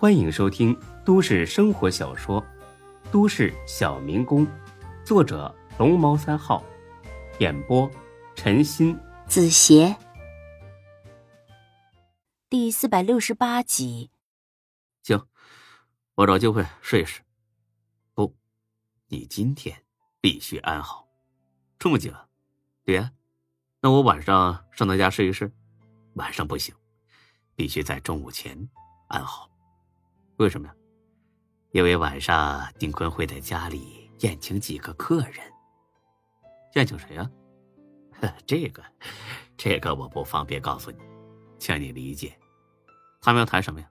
[0.00, 0.74] 欢迎收听
[1.04, 2.42] 都市生活小说
[3.12, 4.46] 《都市小民工》，
[5.04, 6.64] 作者龙猫三号，
[7.38, 7.86] 演播
[8.34, 9.94] 陈鑫、子邪，
[12.48, 14.10] 第四百六十八集。
[15.02, 15.22] 行，
[16.14, 17.20] 我找机会试一试。
[18.14, 18.34] 不，
[19.08, 19.84] 你今天
[20.18, 21.06] 必须安好。
[21.78, 22.10] 这么紧？
[22.86, 23.12] 对呀。
[23.82, 25.52] 那我晚上上他家试一试。
[26.14, 26.74] 晚上不行，
[27.54, 28.70] 必须在中午前
[29.08, 29.49] 安好。
[30.40, 30.74] 为什么呀？
[31.72, 35.34] 因为晚上丁坤会在家里宴请几个客人。
[36.76, 37.30] 宴请谁呀？
[38.46, 38.82] 这个，
[39.58, 40.96] 这个我不方便告诉你，
[41.58, 42.34] 请你理解。
[43.20, 43.90] 他们要谈什么呀？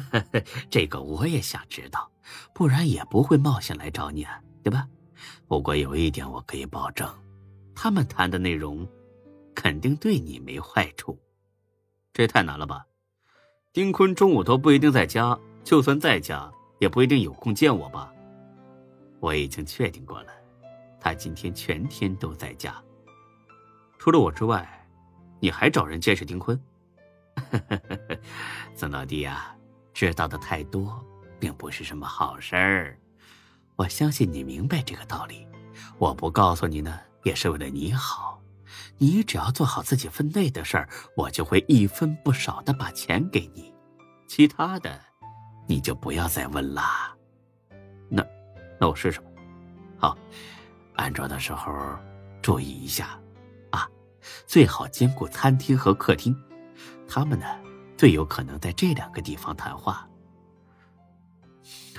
[0.70, 2.10] 这个我也想知道，
[2.54, 4.88] 不然也不会冒险来找你啊，对吧？
[5.46, 7.06] 不过有一点我可以保证，
[7.74, 8.88] 他们谈的内容
[9.54, 11.18] 肯定对你没坏处。
[12.14, 12.86] 这也太难了吧？
[13.74, 18.12] 丁坤中午都不一定在家，就算在家，也不一定有空见我吧？
[19.20, 20.32] 我已经确定过了，
[20.98, 22.74] 他今天全天都在家。
[23.98, 24.66] 除了我之外，
[25.38, 26.58] 你还找人监视丁坤？
[28.74, 29.54] 曾老弟呀，
[29.92, 31.04] 知道的太多，
[31.38, 32.98] 并不是什么好事儿。
[33.76, 35.46] 我相信你明白这个道理。
[35.98, 38.42] 我不告诉你呢，也是为了你好。
[38.98, 43.72] 你只要做好自己分内的事儿，我就会一分不少的把钱给你，
[44.26, 45.00] 其他的
[45.70, 47.16] 你就不要再问啦。
[48.08, 48.26] 那，
[48.80, 49.20] 那我试试。
[49.96, 50.18] 好，
[50.96, 51.96] 安装的时候
[52.42, 53.16] 注意一下，
[53.70, 53.88] 啊，
[54.48, 56.36] 最好兼顾餐厅和客厅，
[57.06, 57.46] 他们呢
[57.96, 60.08] 最有可能在这两个地方谈话。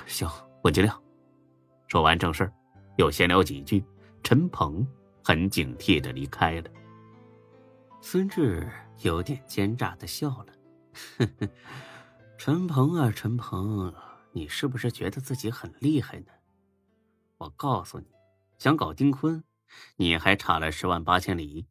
[0.06, 0.28] 行，
[0.62, 1.02] 我尽量。
[1.88, 2.52] 说完正事，
[2.98, 3.82] 又闲聊几句，
[4.22, 4.86] 陈鹏。
[5.24, 6.64] 很警惕的离开了。
[8.00, 8.68] 孙志
[9.02, 10.46] 有点奸诈的笑了
[11.16, 11.48] ：“呵 呵
[12.44, 13.94] 陈鹏啊，陈鹏，
[14.32, 16.32] 你是不是觉得自己很厉害呢？
[17.36, 18.06] 我告诉你，
[18.58, 19.44] 想搞丁坤，
[19.94, 21.68] 你还差了十万八千里。”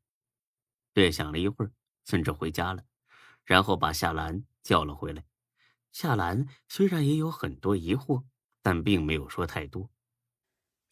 [0.96, 1.74] 略想了一会儿，
[2.06, 2.86] 孙志回家了，
[3.44, 5.26] 然后把夏兰叫了回来。
[5.92, 8.24] 夏兰虽然也有很多疑惑，
[8.62, 9.90] 但并没有说太多。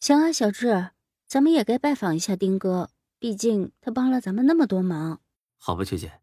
[0.00, 0.90] 行啊，小志。
[1.26, 5.22] 咱们也该拜访一下丁哥，毕竟他帮了咱们那么多忙。
[5.56, 6.20] 好吧，秋姐，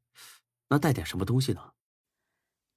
[0.70, 1.74] 那带点什么东西呢？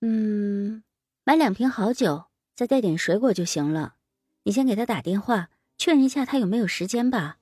[0.01, 0.83] 嗯，
[1.25, 3.97] 买两瓶好酒，再带点水果就行了。
[4.45, 7.39] 你先给他打电话，确认一下他有没有时间吧。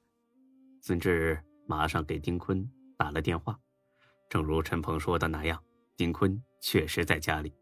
[0.82, 3.58] 孙志马上给丁坤打了电话，
[4.28, 5.62] 正如陈鹏说的那样，
[5.96, 7.54] 丁坤确实在家里，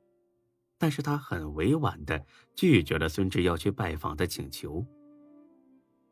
[0.79, 2.25] 但是他很委婉的
[2.55, 4.85] 拒绝了孙志要去拜访的请求。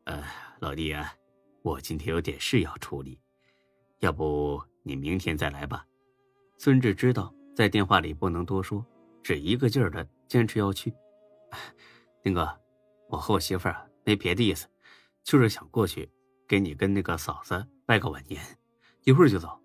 [0.03, 0.23] 呃，
[0.59, 1.11] 老弟啊，
[1.63, 3.19] 我今天有点事要处理，
[3.99, 5.83] 要不你明天再来吧。
[6.59, 8.85] 孙志知道在电话里不能多说，
[9.23, 10.93] 只一个劲儿的坚持要去。
[12.21, 12.47] 丁哥，
[13.07, 14.67] 我和我媳妇儿没别的意思，
[15.23, 16.09] 就是想过去
[16.47, 18.41] 给你跟那个嫂子拜个晚年，
[19.05, 19.57] 一会儿就走。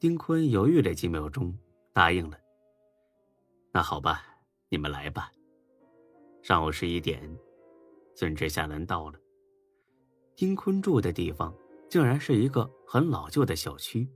[0.00, 1.56] 丁坤犹豫了几秒钟，
[1.92, 2.36] 答应了。
[3.72, 4.24] 那好吧，
[4.68, 5.30] 你们来吧。
[6.42, 7.22] 上午十一点，
[8.16, 9.20] 孙志下兰到了。
[10.34, 11.54] 丁坤住的地方
[11.88, 14.08] 竟然是一个很老旧的小区，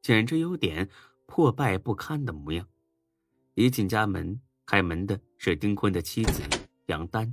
[0.00, 0.88] 简直有点
[1.26, 2.66] 破败不堪的模样。
[3.54, 6.42] 一进家门，开门的是丁坤的妻子
[6.86, 7.32] 杨丹，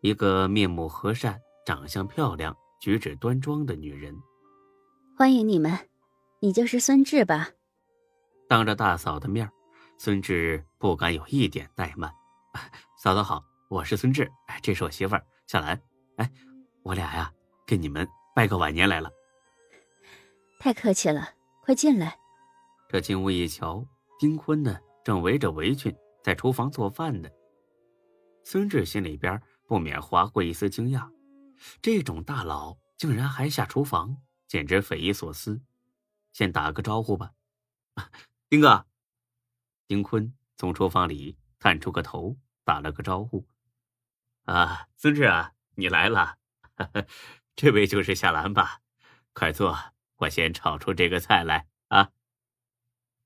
[0.00, 4.14] 一个面目和善、长相漂亮、举止端庄的女人。
[5.16, 5.78] 欢迎你们，
[6.40, 7.50] 你就是孙志吧？
[8.48, 9.48] 当着大嫂的面，
[9.98, 12.12] 孙志不敢有一点怠慢。
[12.98, 14.30] 嫂子好，我是孙志，
[14.62, 15.80] 这是我媳妇儿夏兰。
[16.16, 16.30] 哎。
[16.84, 17.32] 我俩呀，
[17.66, 19.10] 给你们拜个晚年来了。
[20.60, 21.30] 太客气了，
[21.62, 22.18] 快进来。
[22.88, 23.86] 这进屋一瞧，
[24.18, 27.28] 丁坤呢正围着围裙在厨房做饭呢。
[28.44, 31.10] 孙志心里边不免划过一丝惊讶，
[31.80, 35.60] 这种大佬竟然还下厨房，简直匪夷所思。
[36.32, 37.32] 先打个招呼吧，
[38.48, 38.86] 丁哥。
[39.86, 43.46] 丁坤从厨房里探出个头，打了个招呼
[44.44, 46.36] ：“啊，孙志啊，你来了。
[47.54, 48.80] ”这位就是夏兰吧？
[49.32, 49.76] 快坐，
[50.16, 51.68] 我先炒出这个菜来。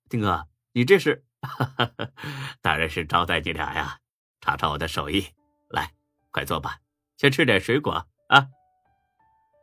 [0.09, 1.25] 丁哥，你这是？
[2.61, 3.99] 当然是招待你俩呀，
[4.41, 5.25] 尝尝我的手艺。
[5.69, 5.93] 来，
[6.31, 6.79] 快坐吧，
[7.17, 7.93] 先吃点水果
[8.29, 8.49] 啊。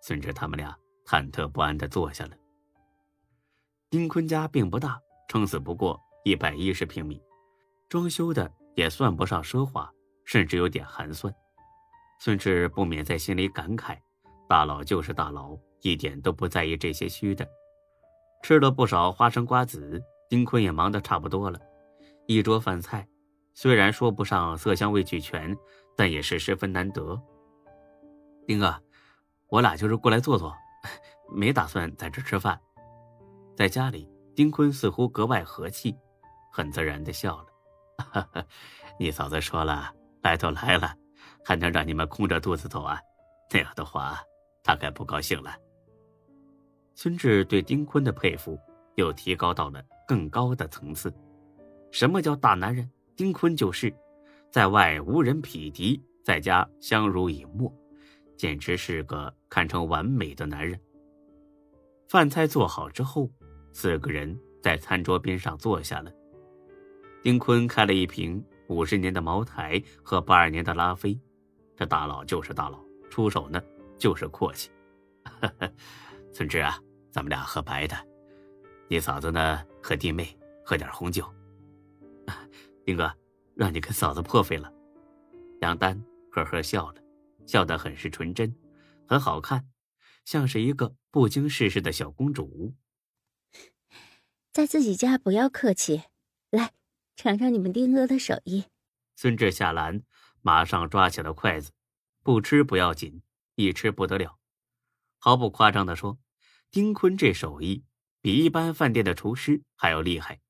[0.02, 2.32] 孙志他们俩忐忑不安的坐下了。
[3.90, 7.22] 丁坤家并不大，撑死不过一百一十平米，
[7.90, 9.92] 装修的也算不上奢华，
[10.26, 11.34] 甚至有点寒酸。
[12.20, 13.98] 孙志不免在心里感慨
[14.48, 17.48] ：“大佬就是大佬，一点都不在意这些虚的。”
[18.44, 21.60] 吃了不少花生瓜子，丁坤也忙得差不多了。
[22.28, 23.08] 一桌饭菜，
[23.54, 25.56] 虽然说不上色香味俱全，
[25.96, 27.22] 但也是十分难得。
[28.48, 28.76] 丁哥，
[29.48, 30.56] 我俩就是过来坐坐，
[31.32, 32.60] 没打算在这吃饭。
[33.56, 35.96] 在家里，丁坤似乎格外和气，
[36.52, 38.46] 很自然的笑了。
[39.00, 40.94] 你嫂子说了，来都来了，
[41.44, 43.00] 还能让你们空着肚子走啊？
[43.52, 44.20] 那样的话，
[44.64, 45.56] 他该不高兴了。
[46.96, 48.60] 孙志对丁坤的佩服
[48.96, 51.14] 又提高到了更高的层次。
[51.92, 52.90] 什么叫大男人？
[53.16, 53.94] 丁坤就是，
[54.52, 57.74] 在外无人匹敌，在家相濡以沫，
[58.36, 60.78] 简直是个堪称完美的男人。
[62.10, 63.32] 饭菜做好之后，
[63.72, 66.12] 四个人在餐桌边上坐下了。
[67.24, 71.18] 丁坤开了一瓶五十年的茅台和八二年的拉菲，
[71.76, 72.80] 这大佬就是大佬，
[73.10, 73.62] 出手呢
[73.98, 74.70] 就是阔气。
[76.34, 76.78] 孙志啊，
[77.12, 77.96] 咱们俩喝白的，
[78.90, 80.36] 你嫂子呢和弟妹
[80.66, 81.32] 喝点红酒。
[82.84, 83.16] 丁哥，
[83.54, 84.74] 让你跟嫂子破费了。
[85.62, 87.04] 杨丹呵呵笑了，
[87.46, 88.52] 笑得很是纯真，
[89.08, 89.70] 很好看，
[90.26, 92.74] 像是一个不经世事的小公主。
[94.52, 96.02] 在自己家不要客气，
[96.50, 96.74] 来
[97.16, 98.66] 尝尝你们丁哥的手艺。
[99.16, 100.02] 孙志下篮，
[100.42, 101.72] 马上抓起了筷子，
[102.24, 103.22] 不吃不要紧，
[103.54, 104.40] 一吃不得了。
[105.20, 106.18] 毫不夸张的说。
[106.72, 107.86] 丁坤这手艺
[108.26, 110.42] 比一般饭店的厨师还要厉害。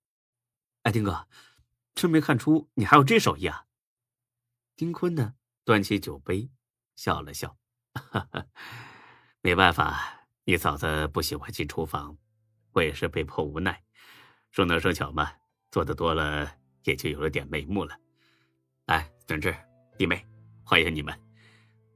[0.83, 1.27] 哎，丁哥，
[1.93, 3.65] 真没看出你还有这手艺啊！
[4.77, 5.33] 丁坤呢，
[5.65, 6.49] 端起酒杯，
[6.95, 7.57] 笑了笑，
[7.93, 8.45] 哈哈，
[9.41, 12.17] 没办法，你嫂子不喜欢进厨房，
[12.71, 13.83] 我也是被迫无奈。
[14.51, 15.33] 说能说巧嘛，
[15.69, 16.49] 做的多了
[16.85, 17.99] 也就有了点眉目了。
[18.85, 19.53] 来，孙志
[19.97, 20.25] 弟妹，
[20.63, 21.13] 欢迎你们，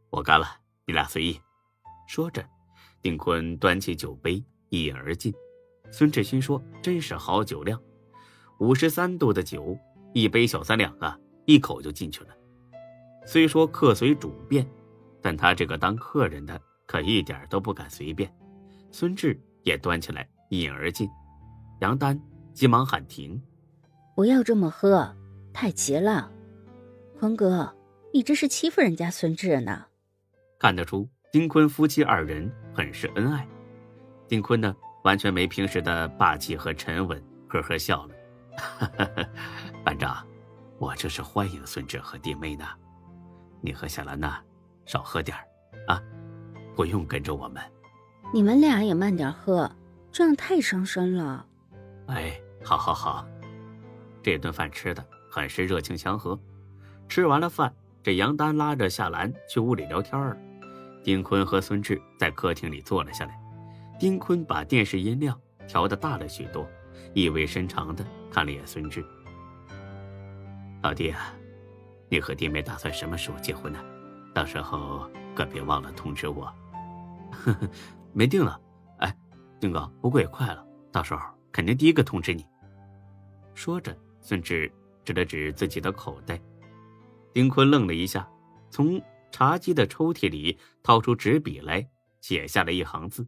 [0.10, 1.40] 我干了，你俩随意。
[2.06, 2.46] 说着。
[3.02, 5.34] 丁坤端起酒杯一饮而尽，
[5.92, 7.82] 孙志新说：“真是好酒量，
[8.60, 9.78] 五十三度的酒，
[10.14, 12.30] 一杯小三两啊，一口就进去了。
[13.26, 14.68] 虽说客随主便，
[15.22, 18.32] 但他这个当客人的可一点都不敢随便。”
[18.92, 21.08] 孙志也端起来一饮而尽，
[21.82, 22.20] 杨丹
[22.54, 23.42] 急忙喊停
[24.16, 25.16] ：“不要这么喝，
[25.54, 26.32] 太急了。
[27.20, 27.76] 坤哥，
[28.14, 29.86] 你这是欺负人家孙志呢。”
[30.60, 31.08] 看得出。
[31.32, 33.48] 丁坤夫妻二人很是恩爱，
[34.28, 38.16] 丁坤呢完全没平时的霸气和沉稳，呵呵笑了。
[39.84, 40.26] 班长，
[40.78, 42.66] 我这是欢迎孙志和弟妹呢，
[43.62, 44.42] 你和夏兰娜
[44.86, 45.38] 少喝点
[45.88, 46.02] 啊，
[46.76, 47.64] 不用跟着我们。
[48.34, 49.72] 你们俩也慢点喝，
[50.12, 51.46] 这样太伤身了。
[52.08, 53.26] 哎，好好好，
[54.22, 56.38] 这顿饭吃的很是热情祥和。
[57.08, 57.74] 吃完了饭，
[58.04, 60.36] 这杨丹拉着夏兰去屋里聊天了。
[61.02, 63.39] 丁坤和孙志在客厅里坐了下来，
[64.00, 65.38] 丁坤把电视音量
[65.68, 66.66] 调的大了许多，
[67.14, 69.06] 意味深长的看了眼孙志
[70.82, 71.34] ：“老弟啊，
[72.08, 73.80] 你和弟妹打算什么时候结婚呢？
[74.34, 76.46] 到时候可别忘了通知我。
[77.30, 77.70] ”“呵呵，
[78.14, 78.58] 没定了。
[79.00, 79.14] ”“哎，
[79.60, 82.48] 丁哥，不过也快了，到时候肯定第一个通知你。”
[83.54, 84.72] 说着，孙志
[85.04, 86.40] 指了指自己的口袋。
[87.34, 88.26] 丁坤愣了一下，
[88.72, 89.02] 从。
[89.32, 91.88] 茶几的抽屉里掏出纸笔来，
[92.20, 93.28] 写下了一行字。